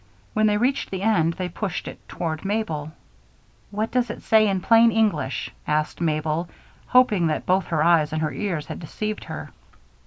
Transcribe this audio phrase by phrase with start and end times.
[0.33, 2.91] When they reached the end, they pushed it toward Mabel.
[3.69, 6.49] "What does it mean in plain English?" asked Mabel,
[6.87, 9.51] hoping that both her eyes and her ears had deceived her.